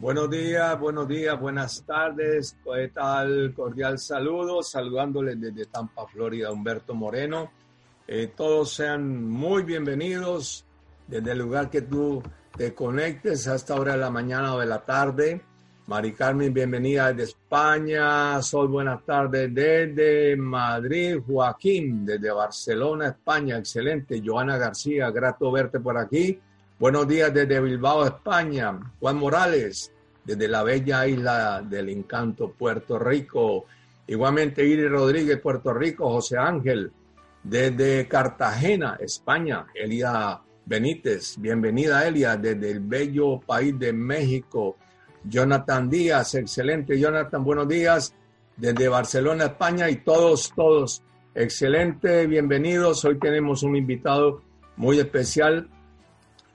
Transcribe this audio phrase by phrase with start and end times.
[0.00, 2.56] Buenos días, buenos días, buenas tardes.
[2.64, 2.90] ¿Qué?
[3.54, 4.62] Cordial saludo.
[4.62, 7.50] Saludándoles desde Tampa, Florida, Humberto Moreno.
[8.08, 10.64] Eh, todos sean muy bienvenidos
[11.06, 12.22] desde el lugar que tú
[12.56, 15.42] te conectes a esta hora de la mañana o de la tarde.
[15.86, 18.40] Mari Carmen, bienvenida desde España.
[18.40, 21.18] Sol, buenas tardes desde Madrid.
[21.26, 23.58] Joaquín, desde Barcelona, España.
[23.58, 24.22] Excelente.
[24.24, 26.40] Joana García, grato verte por aquí.
[26.80, 28.94] Buenos días desde Bilbao, España.
[29.00, 29.92] Juan Morales,
[30.24, 33.66] desde la bella isla del encanto, Puerto Rico.
[34.06, 36.08] Igualmente Iris Rodríguez, Puerto Rico.
[36.08, 36.90] José Ángel,
[37.42, 39.66] desde Cartagena, España.
[39.74, 44.78] Elia Benítez, bienvenida Elia, desde el bello país de México.
[45.24, 48.14] Jonathan Díaz, excelente Jonathan, buenos días.
[48.56, 51.02] Desde Barcelona, España y todos, todos,
[51.34, 53.04] excelente, bienvenidos.
[53.04, 54.40] Hoy tenemos un invitado
[54.78, 55.68] muy especial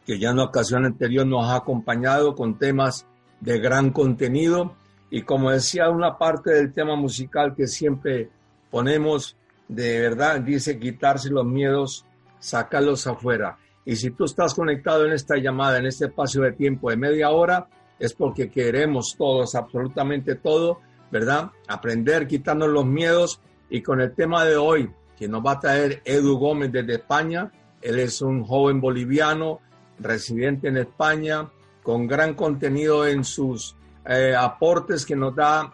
[0.05, 3.07] que ya en ocasión anterior nos ha acompañado con temas
[3.39, 4.75] de gran contenido.
[5.09, 8.29] Y como decía, una parte del tema musical que siempre
[8.69, 9.35] ponemos,
[9.67, 12.05] de verdad, dice quitarse los miedos,
[12.39, 13.57] sacarlos afuera.
[13.85, 17.29] Y si tú estás conectado en esta llamada, en este espacio de tiempo de media
[17.29, 17.67] hora,
[17.99, 20.81] es porque queremos todos, absolutamente todo,
[21.11, 21.51] ¿verdad?
[21.67, 23.39] Aprender, quitarnos los miedos.
[23.69, 27.51] Y con el tema de hoy, que nos va a traer Edu Gómez desde España,
[27.81, 29.61] él es un joven boliviano
[29.99, 31.49] residente en España,
[31.83, 35.73] con gran contenido en sus eh, aportes que nos da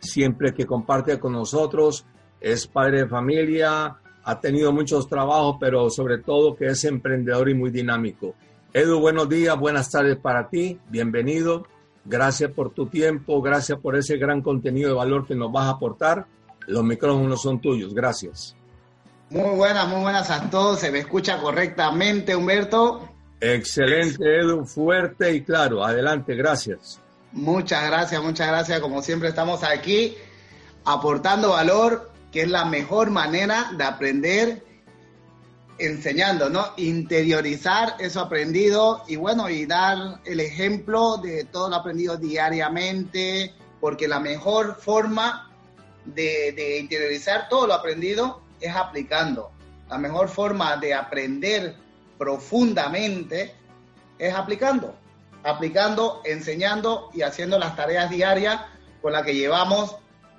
[0.00, 2.04] siempre que comparte con nosotros.
[2.40, 7.54] Es padre de familia, ha tenido muchos trabajos, pero sobre todo que es emprendedor y
[7.54, 8.34] muy dinámico.
[8.72, 11.66] Edu, buenos días, buenas tardes para ti, bienvenido.
[12.04, 15.70] Gracias por tu tiempo, gracias por ese gran contenido de valor que nos vas a
[15.70, 16.26] aportar.
[16.66, 18.54] Los micrófonos son tuyos, gracias.
[19.30, 20.80] Muy buenas, muy buenas a todos.
[20.80, 23.08] Se me escucha correctamente, Humberto.
[23.40, 25.84] Excelente, Edu, fuerte y claro.
[25.84, 27.00] Adelante, gracias.
[27.32, 28.80] Muchas gracias, muchas gracias.
[28.80, 30.16] Como siempre estamos aquí
[30.84, 34.64] aportando valor, que es la mejor manera de aprender
[35.78, 36.72] enseñando, ¿no?
[36.76, 44.08] Interiorizar eso aprendido y bueno, y dar el ejemplo de todo lo aprendido diariamente, porque
[44.08, 45.52] la mejor forma
[46.04, 49.52] de, de interiorizar todo lo aprendido es aplicando.
[49.88, 51.76] La mejor forma de aprender
[52.18, 53.54] profundamente
[54.18, 54.94] es aplicando,
[55.44, 58.60] aplicando, enseñando y haciendo las tareas diarias
[59.00, 59.96] con las que llevamos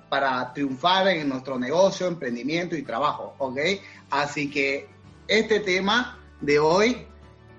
[0.08, 3.58] para triunfar en nuestro negocio, emprendimiento y trabajo, ¿ok?
[4.10, 4.88] Así que
[5.28, 7.06] este tema de hoy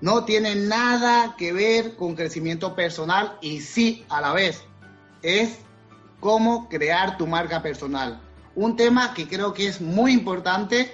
[0.00, 4.62] no tiene nada que ver con crecimiento personal y sí a la vez
[5.22, 5.58] es
[6.20, 8.20] cómo crear tu marca personal.
[8.54, 10.92] Un tema que creo que es muy importante,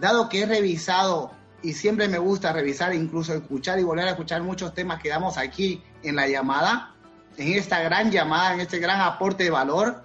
[0.00, 1.32] dado que he revisado
[1.62, 5.36] y siempre me gusta revisar, incluso escuchar y volver a escuchar muchos temas que damos
[5.36, 6.94] aquí en la llamada,
[7.36, 10.02] en esta gran llamada, en este gran aporte de valor,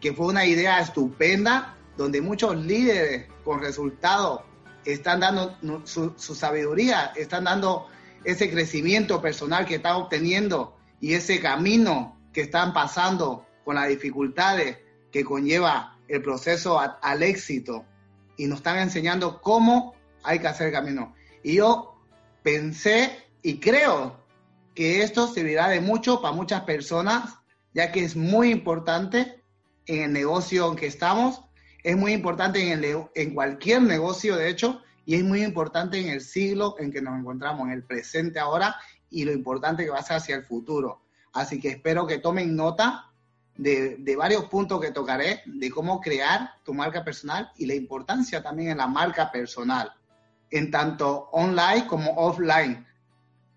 [0.00, 4.40] que fue una idea estupenda, donde muchos líderes con resultados
[4.84, 7.86] están dando su, su sabiduría, están dando
[8.24, 14.78] ese crecimiento personal que están obteniendo y ese camino que están pasando con las dificultades
[15.12, 17.84] que conlleva el proceso al éxito.
[18.36, 21.14] Y nos están enseñando cómo hay que hacer camino.
[21.42, 21.94] Y yo
[22.42, 24.18] pensé y creo
[24.74, 27.36] que esto servirá de mucho para muchas personas,
[27.72, 29.42] ya que es muy importante
[29.86, 31.42] en el negocio en que estamos,
[31.82, 36.08] es muy importante en, el, en cualquier negocio, de hecho, y es muy importante en
[36.08, 38.76] el siglo en que nos encontramos, en el presente ahora,
[39.10, 41.02] y lo importante que va a ser hacia el futuro.
[41.34, 43.10] Así que espero que tomen nota
[43.56, 48.42] de, de, varios puntos que tocaré, de cómo crear tu marca personal y la importancia
[48.42, 49.92] también en la marca personal
[50.54, 52.86] en tanto online como offline.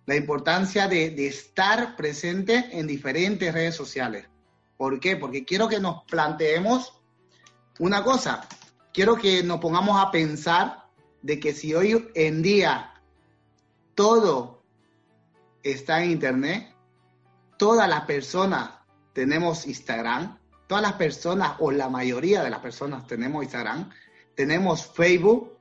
[0.08, 4.26] La importancia de, estar presente en diferentes redes sociales.
[4.78, 5.16] ¿Por qué?
[5.16, 7.00] Porque quiero que nos planteemos
[7.78, 8.48] una cosa.
[8.94, 10.86] Quiero que nos pongamos a pensar
[11.22, 12.94] de que si hoy en día
[13.94, 14.64] todo
[15.62, 16.74] está en Internet,
[17.58, 18.72] todas las personas
[19.14, 23.92] tenemos Instagram, todas las personas o la mayoría de las personas tenemos Instagram,
[24.34, 25.57] tenemos Facebook,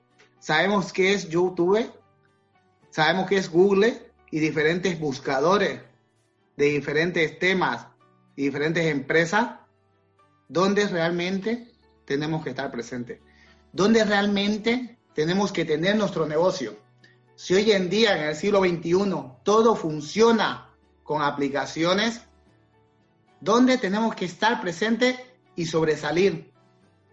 [0.47, 1.93] sabemos qué es YouTube,
[2.91, 5.81] sabemos qué es Google y diferentes buscadores
[6.57, 7.89] de diferentes temas
[8.37, 9.59] y diferentes empresas,
[10.49, 11.73] donde realmente
[12.05, 13.19] tenemos que estar presentes,
[13.73, 16.77] donde realmente tenemos que tener nuestro negocio.
[17.35, 20.71] Si hoy en día, en el siglo XXI, todo funciona
[21.03, 22.21] con aplicaciones,
[23.41, 25.19] ¿dónde tenemos que estar presentes
[25.57, 26.53] y sobresalir?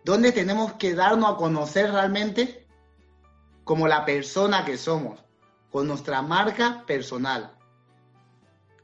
[0.05, 2.62] ¿Dónde tenemos que darnos a conocer realmente
[3.63, 5.19] como la persona que somos,
[5.71, 7.57] con nuestra marca personal.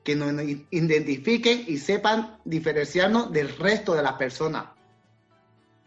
[0.04, 0.42] que nos
[0.72, 4.66] identifiquen y sepan diferenciarnos del resto de las personas.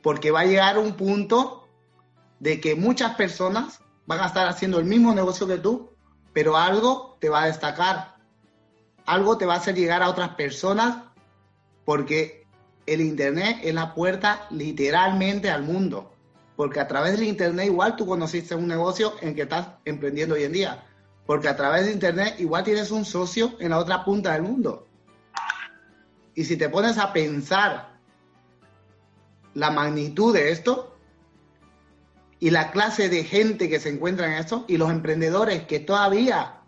[0.00, 1.66] Porque va a llegar un punto
[2.38, 5.90] de que muchas personas van a estar haciendo el mismo negocio que tú,
[6.32, 8.16] pero algo te va a destacar,
[9.06, 11.04] algo te va a hacer llegar a otras personas,
[11.84, 12.46] porque
[12.86, 16.11] el Internet es la puerta literalmente al mundo,
[16.56, 20.44] porque a través del Internet igual tú conociste un negocio en que estás emprendiendo hoy
[20.44, 20.84] en día,
[21.26, 24.86] porque a través de Internet igual tienes un socio en la otra punta del mundo.
[26.34, 27.92] Y si te pones a pensar
[29.54, 30.96] la magnitud de esto
[32.40, 36.60] y la clase de gente que se encuentra en esto y los emprendedores que todavía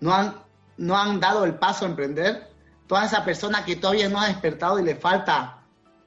[0.00, 0.36] no han,
[0.76, 2.50] no han dado el paso a emprender,
[2.86, 5.62] toda esa persona que todavía no ha despertado y le falta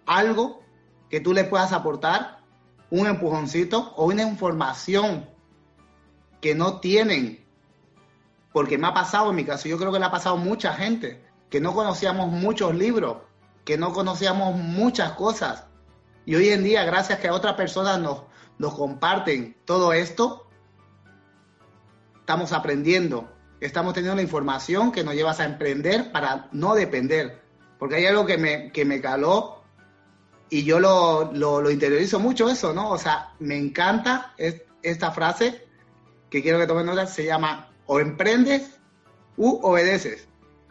[0.06, 0.62] algo
[1.10, 2.43] que tú le puedas aportar,
[2.94, 5.28] un empujoncito o una información
[6.40, 7.44] que no tienen
[8.52, 10.74] porque me ha pasado en mi caso, yo creo que le ha pasado a mucha
[10.74, 13.18] gente, que no conocíamos muchos libros,
[13.66, 15.66] que no conocíamos muchas cosas.
[16.28, 18.26] Y hoy en día, gracias a que otras personas nos,
[18.60, 20.48] nos comparten todo esto,
[22.20, 23.28] estamos aprendiendo,
[23.60, 27.42] estamos teniendo la información que nos lleva a emprender para no depender.
[27.80, 29.53] Porque hay algo que me, que me caló
[30.54, 32.92] y yo lo, lo, interiorizo mucho eso, ¿no?
[32.92, 34.36] O sea, me encanta
[34.84, 35.66] esta frase
[36.30, 38.80] que quiero que tomen nota, se llama o emprendes
[39.36, 40.28] u obedeces.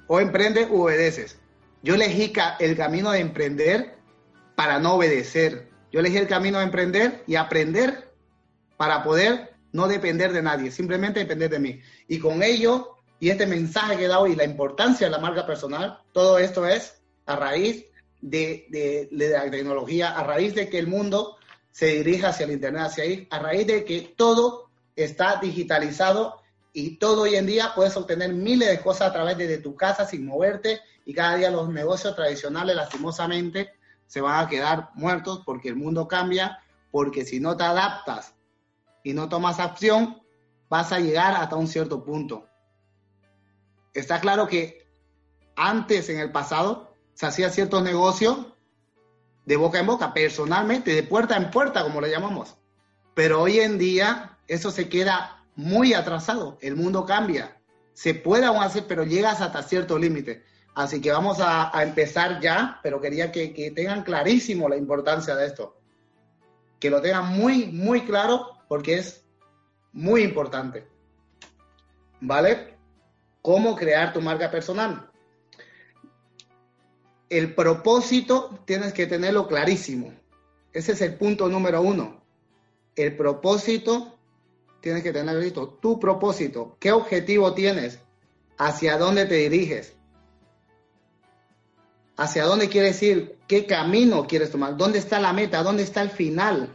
[0.06, 1.36] O emprendes u obedeces.
[1.82, 3.98] Yo elegí el camino de emprender
[4.54, 5.68] para no obedecer.
[5.90, 8.14] Yo elegí el camino de emprender y aprender
[8.76, 11.80] para poder no depender de nadie, simplemente depender de mí.
[12.06, 15.44] Y con ello, y este mensaje que he dado y la importancia de la marca
[15.44, 17.86] personal, todo esto es a raíz
[18.22, 21.36] de, de, la tecnología, a raíz de que el mundo
[21.70, 26.40] se dirija hacia el Internet, hacia ahí, a raíz de que todo está digitalizado
[26.72, 30.06] y todo hoy en día puedes obtener miles de cosas a través de, tu casa
[30.06, 33.72] sin moverte y cada día los negocios tradicionales lastimosamente
[34.06, 36.60] se van a quedar muertos porque el mundo cambia,
[36.90, 38.34] porque si no te adaptas
[39.02, 40.22] y no tomas acción,
[40.68, 42.46] vas a llegar hasta un cierto punto.
[43.92, 44.86] Está claro que
[45.56, 46.91] antes en el pasado
[47.22, 48.36] se hacía ciertos negocios
[49.44, 52.56] de boca en boca, personalmente, de puerta en puerta, como le llamamos.
[53.14, 56.58] Pero hoy en día eso se queda muy atrasado.
[56.60, 57.60] El mundo cambia.
[57.92, 60.42] Se puede aún hacer, pero llegas hasta cierto límite.
[60.74, 65.46] Así que vamos a, empezar ya, pero quería que, que, tengan clarísimo la importancia de
[65.46, 65.78] esto.
[66.80, 69.24] Que lo tengan muy, muy claro porque es
[69.92, 70.88] muy importante.
[72.20, 72.76] ¿Vale?
[73.42, 75.11] ¿Cómo crear tu marca personal?
[77.32, 80.12] El propósito tienes que tenerlo clarísimo.
[80.70, 82.20] Ese es el punto número uno.
[82.94, 84.18] El propósito
[84.82, 85.66] tienes que tener listo.
[85.66, 88.00] Tu propósito, qué objetivo tienes,
[88.58, 89.94] hacia dónde te diriges,
[92.18, 96.10] hacia dónde quieres ir, qué camino quieres tomar, dónde está la meta, dónde está el
[96.10, 96.68] final.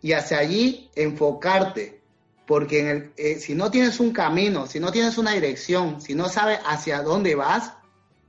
[0.00, 2.00] Y hacia allí enfocarte,
[2.46, 6.60] porque eh, si no tienes un camino, si no tienes una dirección, si no sabes
[6.64, 7.72] hacia dónde vas,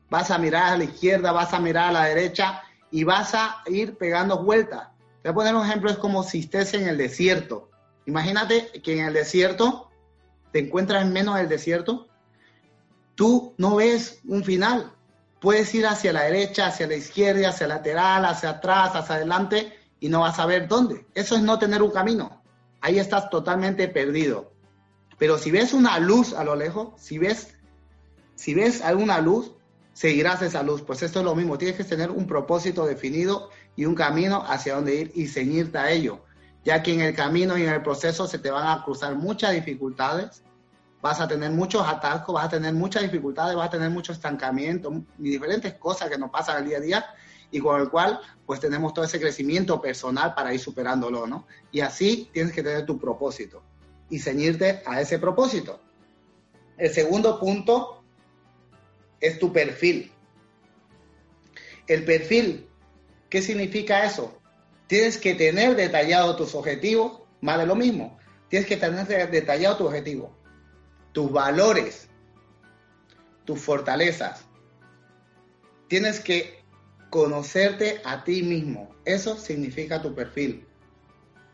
[0.10, 2.62] vas a mirar a la izquierda, vas a mirar a la derecha
[2.92, 4.90] y vas a ir pegando vueltas.
[5.22, 7.69] Te voy a poner un ejemplo, es como si estés en el desierto
[8.06, 9.90] Imagínate que en el desierto
[10.52, 12.07] te encuentras en menos del desierto,
[13.16, 14.94] tú no ves un final.
[15.42, 20.10] Puedes ir hacia la derecha, hacia la izquierda, hacia lateral, hacia atrás, hacia adelante y
[20.10, 21.06] no vas a ver dónde.
[21.13, 22.41] Eso es no tener un camino.
[22.82, 24.53] Ahí estás totalmente perdido.
[25.18, 27.56] Pero si ves una luz a lo lejos, si ves,
[28.36, 29.51] si ves alguna luz,
[29.96, 30.84] seguirás esa luz.
[30.84, 31.58] Pues esto es lo mismo.
[31.58, 35.90] Tienes que tener un propósito definido y un camino hacia dónde ir y ceñirte a
[35.90, 36.22] ello
[36.66, 39.54] ya que en el camino y en el proceso se te van a cruzar muchas
[39.54, 40.42] dificultades,
[41.00, 44.92] vas a tener muchos atascos, vas a tener muchas dificultades, vas a tener mucho estancamiento
[45.20, 47.06] y diferentes cosas que nos pasan al día a día
[47.52, 51.46] y con el cual pues tenemos todo ese crecimiento personal para ir superándolo, ¿no?
[51.72, 53.62] Y así tienes que tener tu propósito
[54.10, 55.80] y ceñirte a ese propósito.
[56.78, 58.04] El segundo punto
[59.22, 60.12] es tu perfil.
[61.88, 62.67] El perfil,
[63.29, 64.39] ¿qué significa eso?
[64.88, 68.17] Tienes que tener detallado tus objetivos, más de lo mismo.
[68.50, 70.36] Tienes que tener detallado tu objetivo,
[71.12, 72.10] tus valores,
[73.45, 74.45] tus fortalezas.
[75.88, 76.63] Tienes que
[77.10, 78.95] conocerte a ti mismo.
[79.05, 80.67] Eso significa tu perfil.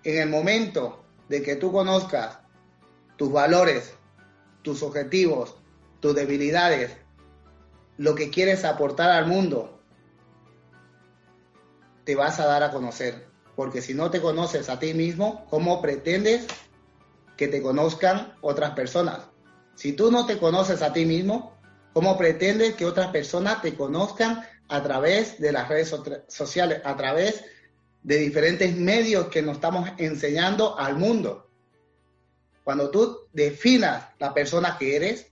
[0.03, 2.39] En el momento de que tú conozcas
[3.17, 3.93] tus valores,
[4.63, 5.55] tus objetivos,
[5.99, 6.97] tus debilidades,
[7.97, 9.81] lo que quieres aportar al mundo,
[12.03, 13.27] te vas a dar a conocer.
[13.55, 16.47] Porque si no te conoces a ti mismo, ¿cómo pretendes
[17.37, 19.19] que te conozcan otras personas?
[19.75, 21.61] Si tú no te conoces a ti mismo,
[21.93, 25.93] ¿Cómo pretendes que otras personas te conozcan a través de las redes
[26.29, 27.43] sociales, a través
[28.03, 31.49] de diferentes medios que nos estamos enseñando al mundo?
[32.63, 35.30] Cuando tú definas la persona que eres,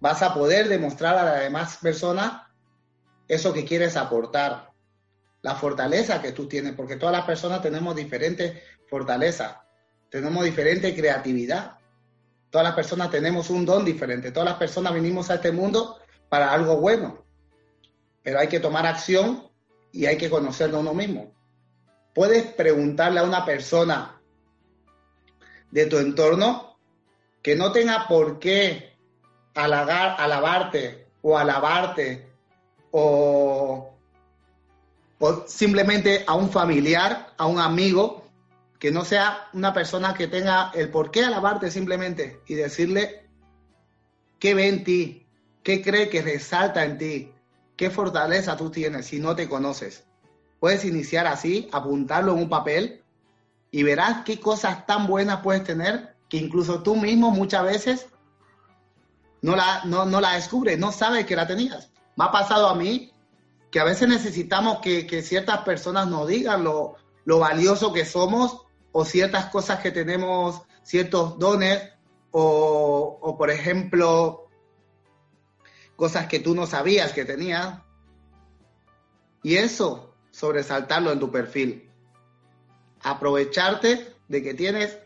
[0.00, 2.42] vas a poder demostrar a las demás personas
[3.28, 4.72] eso que quieres aportar,
[5.42, 9.56] la fortaleza que tú tienes, porque todas las personas tenemos diferentes fortalezas,
[10.10, 11.78] tenemos diferente creatividad,
[12.50, 16.52] todas las personas tenemos un don diferente, todas las personas vinimos a este mundo para
[16.52, 17.24] algo bueno,
[18.22, 19.48] pero hay que tomar acción
[19.92, 21.32] y hay que conocerlo uno mismo.
[22.14, 24.20] Puedes preguntarle a una persona
[25.70, 26.76] de tu entorno
[27.42, 28.89] que no tenga por qué
[29.54, 32.28] alabarte o alabarte
[32.90, 33.90] o,
[35.18, 38.24] o simplemente a un familiar, a un amigo,
[38.80, 43.28] que no sea una persona que tenga el por qué alabarte simplemente y decirle
[44.38, 45.26] qué ve en ti,
[45.62, 47.32] qué cree que resalta en ti,
[47.76, 50.04] qué fortaleza tú tienes si no te conoces.
[50.60, 53.02] Puedes iniciar así, apuntarlo en un papel
[53.70, 58.06] y verás qué cosas tan buenas puedes tener que incluso tú mismo muchas veces
[59.42, 61.90] no la, no, la descubres, no sabes que la tenías.
[62.16, 63.12] Me ha pasado a mí
[63.70, 69.04] que a veces necesitamos que, ciertas personas nos digan lo, lo, valioso que somos o
[69.04, 71.80] ciertas cosas que tenemos, ciertos dones
[72.32, 74.48] o, o, por ejemplo,
[75.96, 77.80] cosas que tú no sabías que tenías.
[79.42, 81.90] Y eso, sobresaltarlo en tu perfil
[83.02, 84.98] aprovecharte de que tienes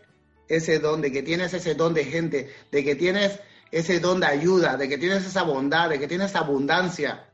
[0.48, 3.40] ese don, de que tienes ese don de gente, de que tienes
[3.71, 7.28] ese don de ayuda, de que tienes esa bondad, de que tienes abundancia,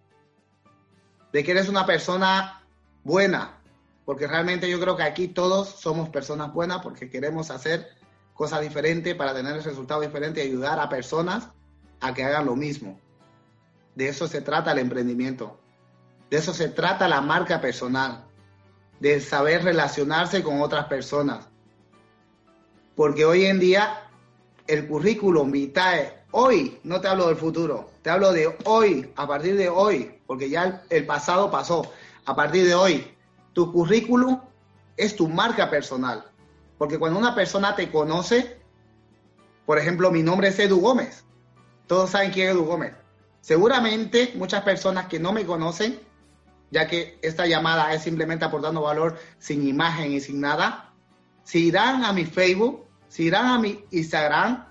[1.32, 2.62] de que eres una persona
[3.04, 3.58] buena,
[4.04, 7.88] porque realmente yo creo que aquí todos somos personas buenas porque queremos hacer
[8.34, 11.48] cosas diferentes para tener el resultado diferente y ayudar a personas
[12.00, 12.98] a que hagan lo mismo.
[13.94, 15.60] De eso se trata el emprendimiento.
[16.30, 18.24] De eso se trata la marca personal
[19.00, 21.48] de saber relacionarse con otras personas.
[22.94, 24.08] Porque hoy en día
[24.66, 29.56] el currículum vitae, hoy, no te hablo del futuro, te hablo de hoy, a partir
[29.56, 31.90] de hoy, porque ya el, pasado pasó,
[32.24, 33.14] a partir de hoy,
[33.52, 34.40] tu currículum
[34.96, 36.24] es tu marca personal.
[36.78, 38.58] Porque cuando una persona te conoce,
[39.66, 41.24] por ejemplo, mi nombre es Edu Gómez.
[41.86, 42.94] Todos saben quién es Edu Gómez.
[43.40, 46.00] Seguramente muchas personas que no me conocen
[46.70, 50.92] ya que esta llamada es simplemente aportando valor sin imagen y sin nada,
[51.42, 54.66] si irán a mi Facebook, si irán a mi Instagram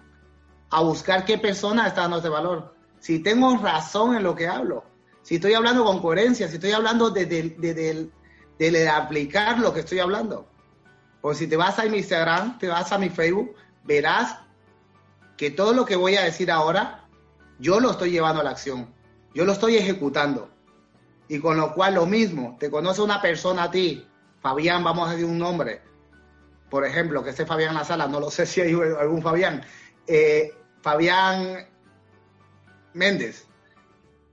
[0.70, 4.84] a buscar qué persona está dando este valor, si tengo razón en lo que hablo,
[5.22, 10.48] si estoy hablando con coherencia, si estoy hablando de, de, aplicar lo que estoy hablando.
[11.22, 14.40] Pues si te vas a mi Instagram, te vas a mi Facebook, verás
[15.38, 17.08] que todo lo que voy a decir ahora,
[17.60, 18.94] yo lo estoy llevando a la acción,
[19.34, 20.50] yo lo estoy ejecutando.
[21.28, 24.08] Y con lo cual lo mismo, te conoce una persona a ti,
[24.42, 25.82] Fabián, vamos a decir un nombre,
[26.70, 29.62] por ejemplo, que esté Fabián en la sala, no lo sé si hay algún Fabián,
[30.08, 31.68] eh, Fabián
[32.94, 33.48] Méndez.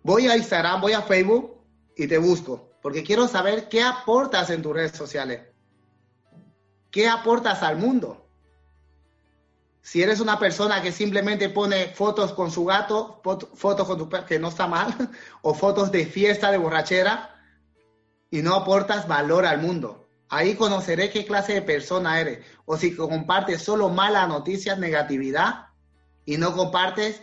[0.02, 1.56] Voy a Instagram, voy a Facebook
[1.96, 5.42] y te busco, porque quiero saber qué aportas en tus redes sociales,
[6.90, 8.26] qué aportas al mundo.
[9.82, 13.20] Si eres una persona que simplemente pone fotos con su gato,
[13.54, 14.94] fotos con tu perro, que no está mal,
[15.42, 17.36] o fotos de fiesta, de borrachera,
[18.30, 20.08] y no aportas valor al mundo.
[20.28, 22.44] Ahí conoceré qué clase de persona eres.
[22.64, 25.65] O si compartes solo malas noticias, negatividad,
[26.26, 27.22] y no compartes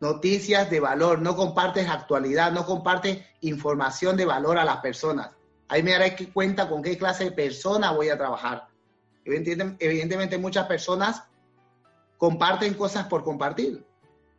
[0.00, 5.30] noticias de valor, no compartes actualidad, no compartes información de valor a las personas.
[5.68, 8.68] Ahí me haré cuenta con qué clase de persona voy a trabajar.
[9.24, 11.24] Evidentemente, muchas personas
[12.18, 13.84] comparten cosas por compartir,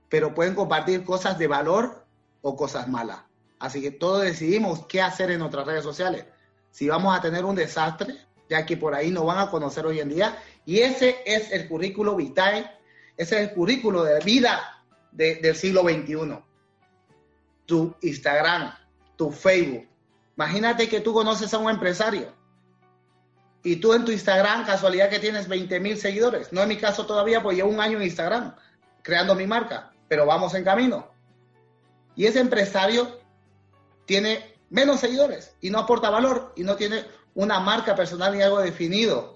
[0.10, 2.06] pero pueden compartir cosas de valor
[2.42, 3.20] o cosas malas.
[3.60, 6.26] Así que todos decidimos qué hacer en nuestras redes sociales.
[6.72, 8.16] Si vamos a tener un desastre,
[8.50, 11.68] ya que por ahí nos van a conocer hoy en día, y ese es el
[11.68, 12.70] currículo vitae,
[13.18, 16.40] ese es el currículo de vida del siglo XXI.
[17.66, 18.74] Tu Instagram,
[19.16, 19.88] tu Facebook.
[20.38, 22.34] Imagínate que tú conoces a un empresario
[23.66, 26.54] y tú en tu Instagram, casualidad que tienes 20 mil seguidores.
[26.54, 28.56] No es mi caso todavía, pues llevo un año en Instagram
[29.02, 31.10] creando mi marca, pero vamos en camino.
[32.16, 33.20] Y ese empresario
[34.06, 38.60] tiene menos seguidores y no aporta valor y no tiene una marca personal ni algo
[38.60, 39.35] definido.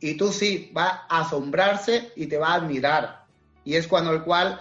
[0.00, 3.24] Y tú sí, va a asombrarse y te va a admirar.
[3.64, 4.60] Y es cuando el cual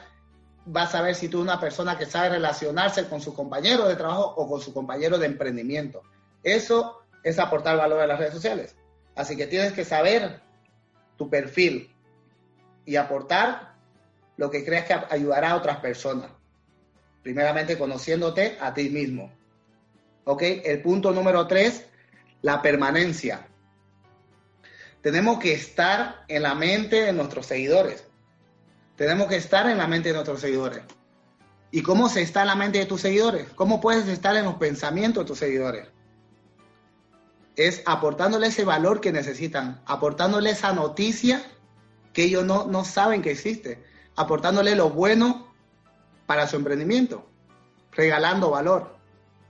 [0.65, 3.95] vas a ver si tú eres una persona que sabe relacionarse con su compañero de
[3.95, 6.01] trabajo o con su compañero de emprendimiento.
[6.43, 8.75] Eso es aportar valor a las redes sociales.
[9.15, 10.41] Así que tienes que saber
[11.17, 11.93] tu perfil
[12.85, 13.75] y aportar
[14.37, 16.29] lo que creas que ayudará a otras personas.
[17.23, 19.31] primeramente conociéndote a ti mismo.
[20.25, 20.43] ¿Ok?
[20.43, 21.83] El punto número tres,
[22.43, 23.47] la permanencia.
[25.05, 28.03] Tenemos que estar en la mente de nuestros seguidores.
[28.95, 30.81] Tenemos que estar en la mente de nuestros seguidores.
[31.69, 33.47] ¿Y cómo se está en la mente de tus seguidores?
[33.53, 35.89] ¿Cómo puedes estar en los pensamientos de tus seguidores?
[37.55, 41.45] Es aportándole ese valor que necesitan, aportándole esa noticia
[42.11, 43.83] que ellos no, no saben que existe,
[44.15, 45.53] aportándole lo bueno
[46.25, 47.29] para su emprendimiento,
[47.91, 48.97] regalando valor.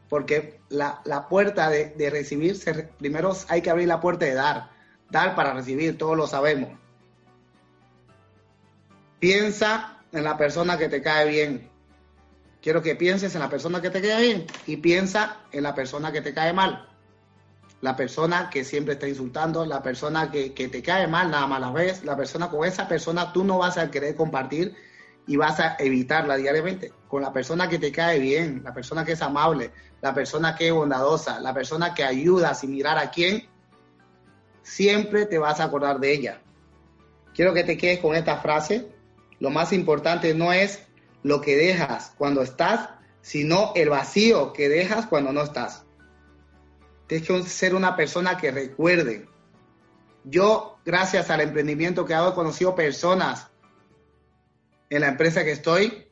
[0.09, 2.59] Porque la, puerta de, de recibir,
[2.99, 4.74] primero hay que abrir la puerta de dar,
[5.09, 6.69] dar para recibir, todos lo sabemos.
[9.19, 11.69] Piensa en la persona que te cae bien,
[12.65, 16.11] quiero que pienses en la persona que te cae bien y piensa en la persona
[16.11, 16.89] que te cae mal.
[17.81, 21.71] La persona que siempre está insultando, la persona que, te cae mal nada más la
[21.71, 24.75] vez, la persona con esa persona tú no vas a querer compartir
[25.27, 26.91] y vas a evitarla diariamente.
[27.07, 29.71] Con la persona que te cae bien, la persona que es amable,
[30.01, 33.47] la persona que es bondadosa, la persona que ayuda sin mirar a quién,
[34.65, 36.41] siempre te vas a acordar de ella.
[37.33, 38.89] Quiero que te quedes con esta frase.
[39.39, 40.81] Lo más importante no es
[41.23, 42.89] lo que dejas cuando estás,
[43.21, 45.85] sino el vacío que dejas cuando no estás.
[47.07, 49.27] Tienes que ser una persona que recuerde.
[50.23, 53.47] Yo, gracias al emprendimiento que hago, he conocido personas
[54.89, 56.07] en la empresa que estoy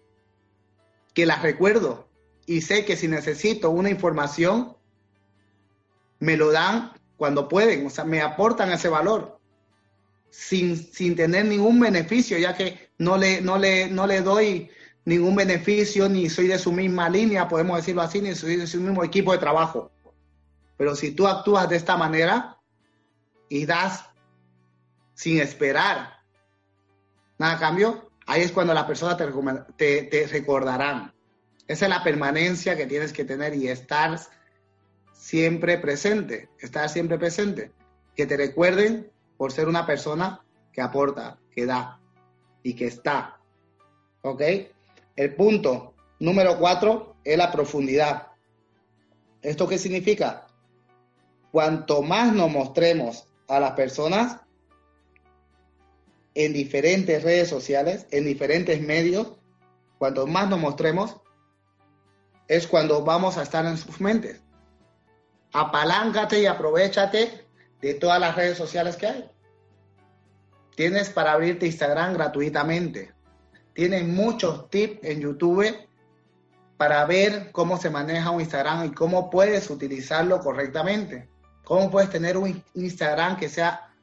[1.13, 2.07] que las recuerdo
[2.45, 4.75] y sé que si necesito una información,
[6.19, 9.39] me lo dan cuando pueden, o sea, me aportan ese valor
[10.29, 14.69] sin, sin tener ningún beneficio, ya que no le, no le, no le doy
[15.05, 18.79] ningún beneficio, ni soy de su misma línea, podemos decirlo así, ni soy de su
[18.79, 19.91] mismo equipo de trabajo.
[20.77, 22.57] Pero si tú actúas de esta manera
[23.49, 24.05] y das
[25.13, 26.19] sin esperar
[27.37, 29.17] nada a cambio, ahí es cuando las personas
[29.77, 31.13] te, te, recordarán.
[31.67, 34.19] Esa es la permanencia que tienes que tener y estar
[35.23, 37.71] siempre presente, estar siempre presente.
[38.13, 42.01] Que te recuerden por ser una persona que aporta, que da
[42.61, 43.39] y que está.
[44.21, 44.41] ¿Ok?
[45.15, 48.27] El punto número cuatro es la profundidad.
[49.41, 50.45] ¿Esto qué significa?
[51.53, 54.41] Cuanto más nos mostremos a las personas
[56.35, 59.37] en diferentes redes sociales, en diferentes medios,
[59.97, 61.15] cuanto más nos mostremos,
[62.49, 64.43] es cuando vamos a estar en sus mentes.
[65.53, 67.45] Apaláncate y aprovechate
[67.81, 69.31] de todas las redes sociales que hay.
[70.75, 73.13] Tienes para abrirte Instagram gratuitamente.
[73.73, 75.75] Tienes muchos tips en YouTube
[76.77, 81.29] para ver cómo se maneja un Instagram y cómo puedes utilizarlo correctamente.
[81.63, 83.93] Cómo puedes tener un Instagram que sea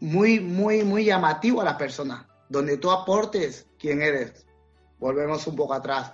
[0.00, 4.46] muy, muy, muy llamativo a las personas, donde tú aportes quién eres.
[4.98, 6.12] Volvemos un poco atrás,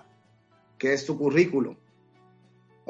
[0.76, 1.76] que es tu currículum.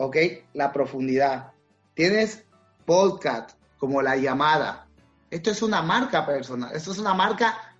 [0.02, 0.16] ¿Ok?
[0.54, 1.52] La profundidad.
[1.92, 2.46] Tienes
[2.86, 4.86] podcast como La Llamada.
[5.30, 6.74] Esto es una marca personal.
[6.74, 7.76] Esto es una marca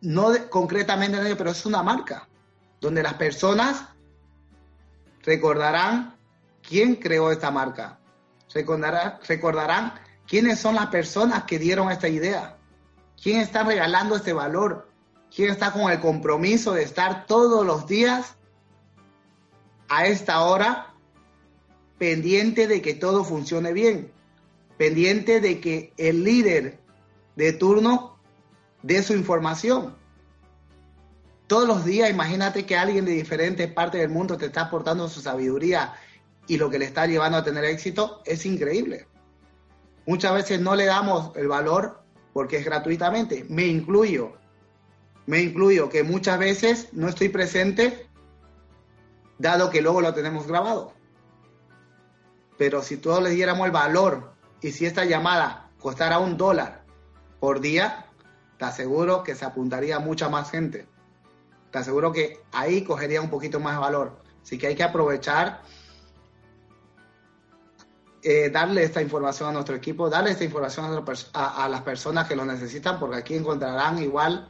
[0.00, 2.26] no concretamente pero es una marca,
[2.80, 3.84] donde las personas
[5.24, 6.16] recordarán
[6.66, 7.98] quién creó esta marca,
[8.54, 9.92] recordarán, recordarán
[10.26, 12.56] quiénes son las personas que dieron esta idea,
[13.22, 14.88] quién está regalando este valor,
[15.34, 18.36] quién está con el compromiso de estar todos los días
[19.88, 20.95] a esta hora
[21.98, 24.10] pendiente de que todo funcione bien,
[24.76, 26.78] pendiente de que el líder
[27.36, 28.18] de turno
[28.82, 29.94] de su información.
[31.46, 35.20] Todos los días, imagínate que alguien de diferentes partes del mundo te está aportando su
[35.20, 35.94] sabiduría
[36.48, 39.06] y lo que le está llevando a tener éxito es increíble.
[40.06, 43.46] Muchas veces no le damos el valor porque es gratuitamente.
[43.48, 44.34] Me incluyo.
[45.26, 48.06] Me incluyo que muchas veces no estoy presente
[49.38, 50.95] dado que luego lo tenemos grabado.
[52.58, 56.84] Pero si todos le diéramos el valor y si esta llamada costara un dólar
[57.40, 58.06] por día,
[58.58, 60.86] te aseguro que se apuntaría mucha más gente.
[61.70, 64.18] Te aseguro que ahí cogería un poquito más de valor.
[64.42, 65.60] Así que hay que aprovechar,
[68.22, 72.44] eh, darle esta información a nuestro equipo, darle esta información a, las personas que lo
[72.44, 74.48] necesitan, porque aquí encontrarán igual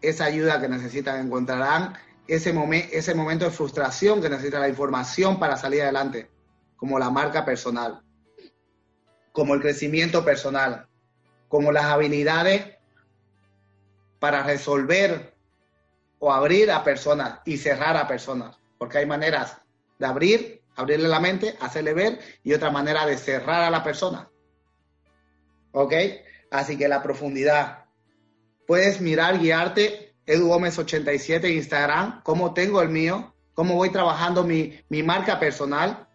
[0.00, 1.94] esa ayuda que necesitan, encontrarán
[2.26, 2.54] ese,
[2.92, 6.30] ese momento de frustración que necesita la información para salir adelante,
[6.80, 8.00] como la marca personal,
[9.32, 10.88] como el crecimiento personal,
[11.46, 12.78] como las habilidades
[14.18, 15.34] para resolver
[16.18, 19.58] o abrir a personas y cerrar a personas, porque hay maneras
[19.98, 24.30] de abrir, abrirle la mente, hacerle ver y otra manera de cerrar a la persona.
[25.72, 25.92] ¿Ok?
[26.50, 27.84] Así que la profundidad.
[28.66, 34.44] Puedes mirar, guiarte Edu Gómez 87 en Instagram, cómo tengo el mío, cómo voy trabajando
[34.44, 36.08] mi, mi marca personal,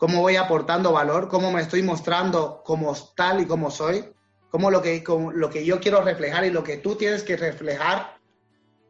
[0.00, 4.10] cómo voy aportando valor, cómo me estoy mostrando como tal y como soy,
[4.50, 8.16] cómo lo que, lo que yo quiero reflejar y lo que tú tienes que reflejar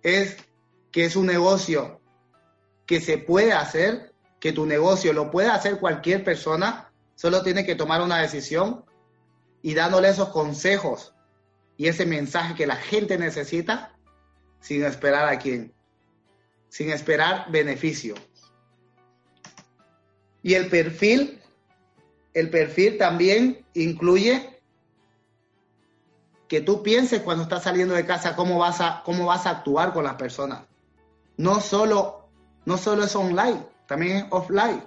[0.05, 0.37] es
[0.92, 2.01] que es un negocio
[2.87, 7.75] que se puede hacer, que tu negocio lo puede hacer cualquier persona, solo tiene que
[7.75, 8.85] tomar una decisión
[9.62, 11.12] y dándole esos consejos
[11.77, 13.96] y ese mensaje que la gente necesita
[14.61, 15.75] sin esperar a quién,
[16.68, 18.14] sin esperar beneficio.
[20.42, 21.40] Y el perfil,
[22.35, 24.61] el perfil también incluye
[26.48, 29.92] que tú pienses cuando estás saliendo de casa cómo vas a, cómo vas a actuar
[29.92, 30.62] con las personas.
[31.37, 32.29] No solo,
[32.64, 34.83] no solo es online, también es offline.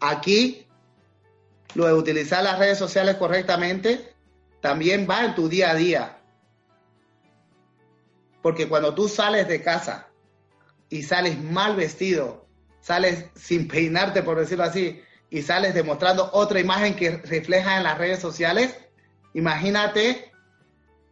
[0.00, 0.66] Aquí,
[1.74, 4.14] lo de utilizar las redes sociales correctamente
[4.60, 6.18] también va en tu día a día.
[8.42, 10.08] Porque cuando tú sales de casa
[10.88, 12.41] y sales mal vestido,
[12.82, 17.96] sales sin peinarte, por decirlo así, y sales demostrando otra imagen que refleja en las
[17.96, 18.76] redes sociales,
[19.32, 20.30] imagínate,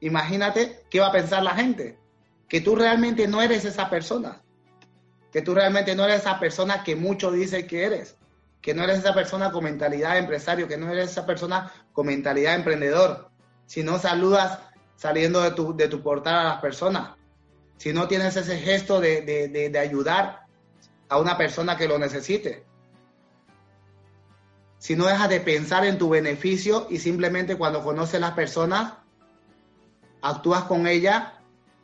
[0.00, 1.98] imagínate qué va a pensar la gente.
[2.48, 4.42] Que tú realmente no eres esa persona.
[5.33, 8.18] Que tú realmente no eres esa persona que muchos dicen que eres.
[8.61, 12.06] Que no eres esa persona con mentalidad de empresario, que no eres esa persona con
[12.06, 13.30] mentalidad de emprendedor.
[13.64, 14.59] Si no saludas
[14.96, 17.14] saliendo de tu, de tu portal a las personas,
[17.80, 20.40] si no tienes ese gesto de, ayudar
[21.11, 22.64] a una persona que lo necesite.
[24.79, 28.94] Si no dejas de pensar en tu beneficio y simplemente cuando conoces a las personas,
[30.23, 31.33] actúas con ellas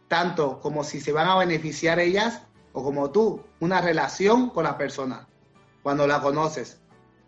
[0.09, 4.79] tanto como si se van a beneficiar ellas o como tú, una relación con la
[4.79, 5.27] persona,
[5.83, 6.79] cuando la conoces.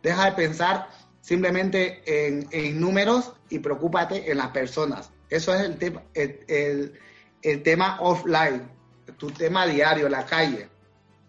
[0.03, 0.89] Deja de pensar
[1.21, 5.11] simplemente en, números y preocúpate en las personas.
[5.31, 6.99] Eso es el, tema el,
[7.43, 8.71] el tema offline,
[9.17, 10.69] tu tema diario, en la calle.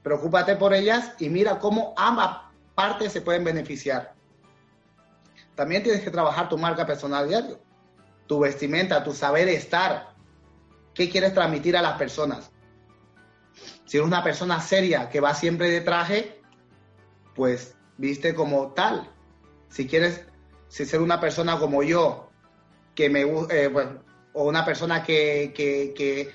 [0.10, 2.40] Preocúpate por ellas y mira cómo ambas
[2.74, 4.16] partes se pueden beneficiar.
[5.54, 7.60] También tienes que trabajar tu marca personal diario,
[8.26, 10.16] tu vestimenta, tu saber estar.
[10.96, 12.50] ¿Qué quieres transmitir a las personas?
[13.86, 16.42] Si eres una persona seria que va siempre de traje,
[17.36, 19.08] pues viste como tal.
[19.68, 20.26] Si quieres
[20.70, 22.32] ser una persona como yo,
[22.96, 23.72] que me eh,
[24.34, 26.34] o una persona que, que,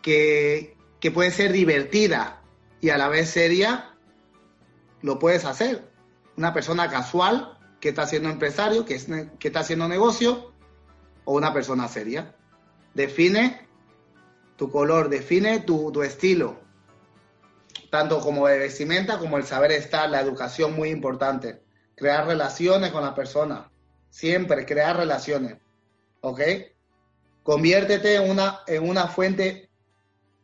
[0.00, 2.41] que, puede ser divertida
[2.82, 3.94] y a la vez seria,
[5.02, 5.88] lo puedes hacer.
[6.36, 9.00] Una persona casual que está siendo empresario, que,
[9.38, 10.52] que está haciendo negocio,
[11.24, 12.34] o una persona seria.
[12.92, 13.68] Define
[14.56, 16.60] tu color, define tu, tu estilo,
[17.88, 21.62] tanto como de vestimenta como el saber estar, la educación muy importante.
[21.94, 23.70] Crear relaciones con la persona,
[24.10, 25.56] siempre crear relaciones,
[26.20, 26.40] ¿ok?
[27.44, 29.70] Conviértete en una, en una fuente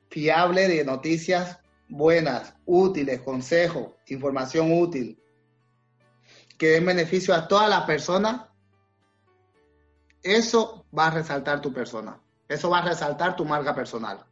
[0.09, 5.22] fiable de noticias buenas, útiles, consejos, información útil,
[6.59, 8.48] que den beneficio a todas las personas.
[10.22, 12.20] Eso va a resaltar tu persona.
[12.48, 14.27] Eso va a resaltar tu marca personal.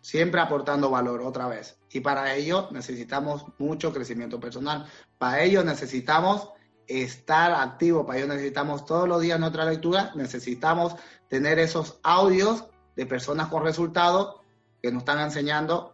[0.00, 1.78] Siempre aportando valor otra vez.
[1.90, 4.86] Y para ello necesitamos mucho crecimiento personal.
[5.18, 6.50] Para ello necesitamos
[6.86, 10.94] estar activo, para ello necesitamos todos los días nuestra lectura, necesitamos
[11.28, 14.40] tener esos audios de personas con resultados
[14.82, 15.93] que nos están enseñando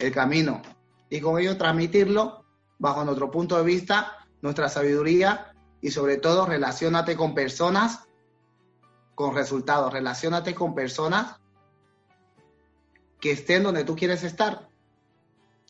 [0.00, 0.62] el camino
[1.08, 2.44] y con ello transmitirlo
[2.78, 8.06] bajo nuestro punto de vista, nuestra sabiduría y sobre todo relacionate con personas
[9.14, 11.38] con resultados, relacionate con personas
[13.20, 14.70] que estén donde tú quieres estar.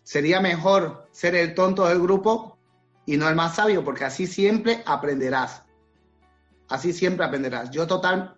[0.04, 2.58] Sería mejor ser el tonto del grupo
[3.06, 5.64] y no el más sabio, porque así siempre aprenderás.
[6.68, 7.72] Así siempre aprenderás.
[7.72, 8.34] Yo total,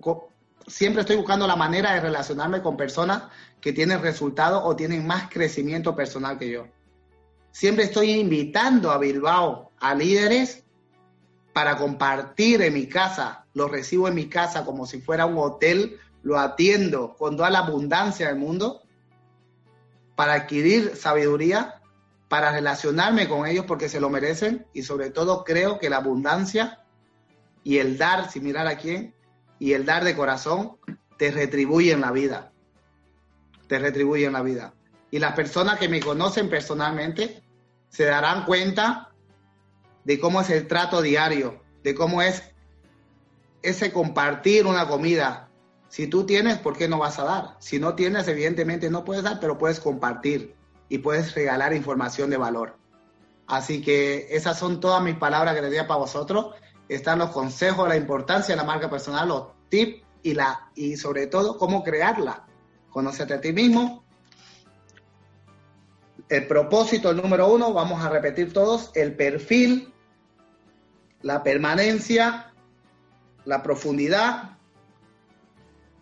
[0.67, 3.25] siempre estoy buscando la manera de relacionarme con personas
[3.61, 6.67] que tienen resultados o tienen más crecimiento personal que yo.
[7.51, 10.65] Siempre estoy invitando a Bilbao a líderes
[11.53, 15.99] para compartir en mi casa, lo recibo en mi casa como si fuera un hotel,
[16.23, 18.83] lo atiendo con toda la abundancia del mundo
[20.15, 21.83] para adquirir sabiduría,
[22.29, 26.83] para relacionarme con ellos porque se lo merecen y sobre todo creo que la abundancia
[27.65, 29.15] y el dar, sin mirar a quién,
[29.63, 30.73] y el dar de corazón
[31.19, 32.51] te retribuye en la vida.
[33.69, 34.75] Te retribuye en la vida.
[35.13, 37.45] Y las personas que me conocen personalmente
[37.89, 39.13] se darán cuenta
[40.03, 42.43] de cómo es el trato diario, de cómo es
[43.63, 45.49] ese compartir una comida.
[45.89, 47.57] Si tú tienes, ¿por qué no vas a dar?
[47.61, 50.57] Si no tienes, evidentemente no puedes dar, pero puedes compartir
[50.89, 52.77] y puedes regalar información de valor.
[53.47, 56.53] Así que esas son todas mis palabras que les para vosotros
[56.89, 61.27] están los consejos, la importancia de la marca personal, los tips y, la, y sobre
[61.27, 62.45] todo cómo crearla,
[62.91, 64.05] conócete a ti mismo.
[66.29, 69.93] El propósito, el número uno, vamos a repetir todos, el perfil,
[71.21, 72.53] la permanencia,
[73.45, 74.57] la profundidad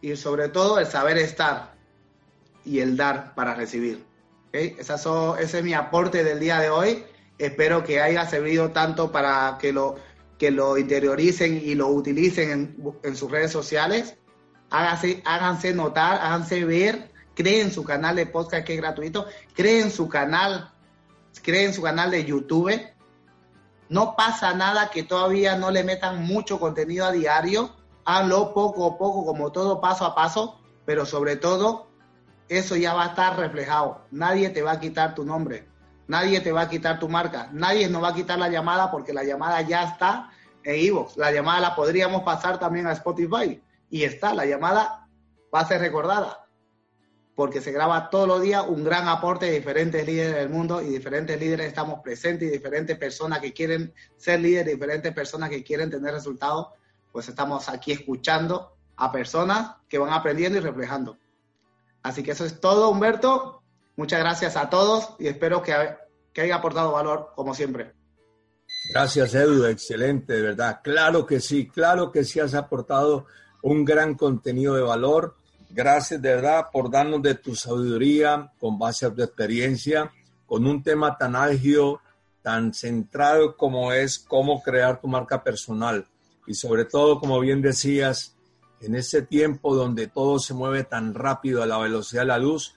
[0.01, 1.75] y sobre todo el saber estar
[2.64, 4.05] y el dar para recibir.
[4.53, 7.05] ese es mi aporte del día de hoy.
[7.38, 9.97] Espero que haya servido tanto para que lo,
[10.40, 14.16] que lo interioricen y lo utilicen en, sus redes sociales.
[14.70, 20.09] Háganse, háganse notar, háganse ver, creen su canal de podcast que es gratuito, creen su
[20.09, 20.72] canal,
[21.42, 22.81] creen su canal de YouTube.
[23.90, 27.76] No pasa nada que todavía no le metan mucho contenido a diario.
[28.07, 31.90] Háganlo poco a poco, como todo paso a paso, pero sobre todo
[32.48, 34.07] eso ya va a estar reflejado.
[34.11, 35.70] Nadie te va a quitar tu nombre.
[36.11, 37.49] Nadie te va a quitar tu marca.
[37.53, 40.33] Nadie nos va a quitar la llamada porque la llamada ya está
[40.64, 41.16] en Evox.
[41.16, 43.62] La llamada la podríamos pasar también a Spotify.
[43.90, 45.07] Y está, la llamada
[45.55, 46.49] va a ser recordada.
[47.37, 50.87] Porque se graba todos los días un gran aporte de diferentes líderes del mundo y
[50.87, 55.90] diferentes líderes estamos presentes y diferentes personas que quieren ser líderes, diferentes personas que quieren
[55.90, 56.70] tener resultados.
[57.12, 61.18] Pues estamos aquí escuchando a personas que van aprendiendo y reflejando.
[62.03, 63.60] Así que eso es todo, Humberto.
[63.96, 65.74] Muchas gracias a todos y espero que,
[66.33, 67.92] que haya aportado valor como siempre.
[68.92, 69.66] Gracias, Edu.
[69.66, 70.81] Excelente, de verdad.
[70.83, 73.26] Claro que sí, claro que sí has aportado
[73.62, 75.37] un gran contenido de valor.
[75.68, 80.11] Gracias, de verdad, por darnos de tu sabiduría con base a tu experiencia,
[80.46, 82.00] con un tema tan álgido,
[82.42, 86.07] tan centrado como es cómo crear tu marca personal.
[86.46, 88.35] Y sobre todo, como bien decías,
[88.81, 92.74] en ese tiempo donde todo se mueve tan rápido a la velocidad de la luz,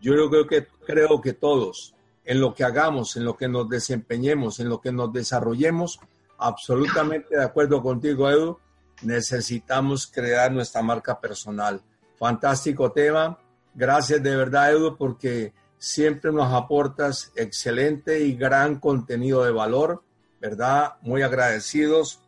[0.00, 4.60] yo creo que, creo que todos, en lo que hagamos, en lo que nos desempeñemos,
[4.60, 6.00] en lo que nos desarrollemos,
[6.38, 8.58] absolutamente de acuerdo contigo, Edu,
[9.02, 11.80] necesitamos crear nuestra marca personal.
[12.18, 13.38] Fantástico tema.
[13.74, 20.02] Gracias de verdad, Edu, porque siempre nos aportas excelente y gran contenido de valor,
[20.40, 20.94] ¿verdad?
[21.02, 22.20] Muy agradecidos.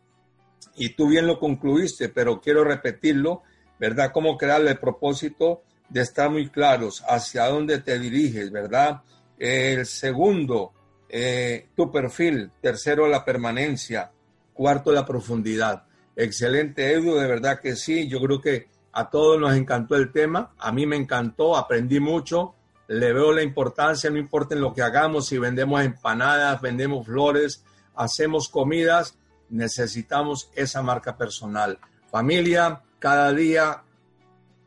[0.75, 3.43] Y tú bien lo concluiste, pero quiero repetirlo,
[3.79, 4.11] ¿verdad?
[4.13, 9.01] Cómo crear el propósito de estar muy claros hacia dónde te diriges, ¿verdad?
[9.37, 10.73] El segundo,
[11.09, 12.51] eh, tu perfil.
[12.61, 14.11] Tercero, la permanencia.
[14.53, 15.83] Cuarto, la profundidad.
[16.15, 18.07] Excelente, Edu, de verdad que sí.
[18.07, 20.53] Yo creo que a todos nos encantó el tema.
[20.59, 22.55] A mí me encantó, aprendí mucho.
[22.87, 27.63] Le veo la importancia, no importa en lo que hagamos, si vendemos empanadas, vendemos flores,
[27.95, 29.15] hacemos comidas,
[29.49, 31.77] necesitamos esa marca personal.
[32.09, 33.83] Familia, cada día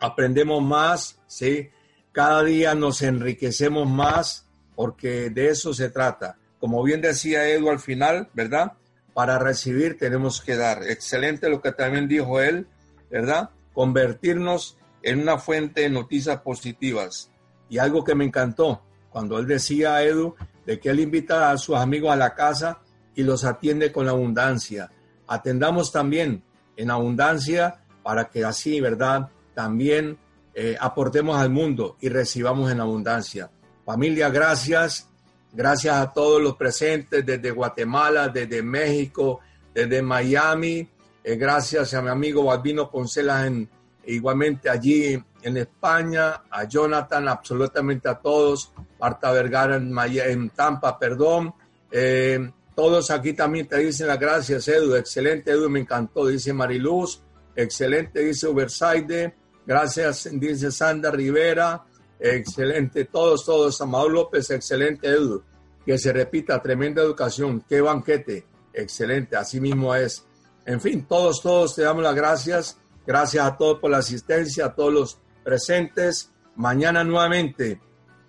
[0.02, 1.70] aprendemos más, ¿sí?
[2.10, 6.36] Cada día nos enriquecemos más porque de eso se trata.
[6.58, 8.72] Como bien decía Edu al final, ¿verdad?
[9.14, 10.82] Para recibir tenemos que dar.
[10.82, 12.66] Excelente lo que también dijo él,
[13.10, 13.50] ¿verdad?
[13.72, 17.30] Convertirnos en una fuente de noticias positivas.
[17.68, 20.34] Y algo que me encantó, cuando él decía a Edu
[20.66, 22.80] de que él invita a sus amigos a la casa
[23.14, 24.90] y los atiende con abundancia.
[25.28, 26.42] Atendamos también
[26.76, 29.30] en abundancia para que así, ¿verdad?
[29.54, 30.18] También
[30.54, 33.50] eh, aportemos al mundo y recibamos en abundancia.
[33.84, 35.08] Familia, gracias.
[35.52, 39.40] Gracias a todos los presentes desde Guatemala, desde México,
[39.74, 40.88] desde Miami.
[41.22, 43.68] Eh, gracias a mi amigo Balbino Poncelas en,
[44.06, 51.54] igualmente allí en España, a Jonathan, absolutamente a todos, Marta Vergara en, en Tampa, perdón.
[51.90, 54.94] Eh, todos aquí también te dicen las gracias, Edu.
[54.94, 57.22] Excelente, Edu, me encantó, dice Mariluz.
[57.54, 59.34] Excelente, dice Ubersaide.
[59.66, 61.84] Gracias, dice Sandra Rivera.
[62.18, 63.80] Excelente, todos, todos.
[63.80, 65.42] Amado López, excelente, Edu.
[65.84, 67.64] Que se repita, tremenda educación.
[67.68, 68.46] Qué banquete.
[68.72, 70.24] Excelente, así mismo es.
[70.64, 72.78] En fin, todos, todos te damos las gracias.
[73.06, 76.30] Gracias a todos por la asistencia, a todos los presentes.
[76.54, 77.80] Mañana nuevamente,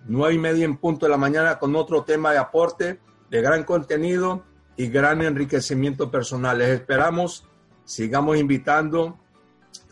[0.06, 2.98] nueve y media en punto de la mañana con otro tema de aporte,
[3.30, 4.44] de gran contenido
[4.76, 6.58] y gran enriquecimiento personal.
[6.58, 7.46] Les esperamos,
[7.84, 9.20] sigamos invitando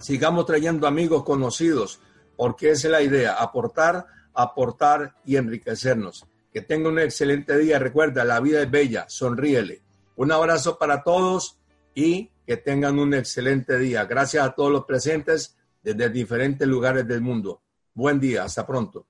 [0.03, 2.01] sigamos trayendo amigos conocidos,
[2.37, 6.27] porque esa es la idea, aportar, aportar y enriquecernos.
[6.53, 7.79] Que tenga un excelente día.
[7.79, 9.81] Recuerda, la vida es bella, sonríele.
[10.17, 11.59] Un abrazo para todos
[11.95, 14.05] y que tengan un excelente día.
[14.05, 17.63] Gracias a todos los presentes desde diferentes lugares del mundo.
[17.95, 19.07] Buen día, hasta pronto.